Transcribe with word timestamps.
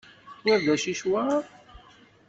Tewwiḍ-d 0.43 0.67
asicwaṛ? 0.75 1.41